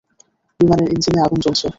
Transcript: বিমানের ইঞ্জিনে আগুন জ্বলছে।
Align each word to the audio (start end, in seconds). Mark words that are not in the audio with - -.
বিমানের 0.59 0.87
ইঞ্জিনে 0.93 1.19
আগুন 1.21 1.39
জ্বলছে। 1.41 1.67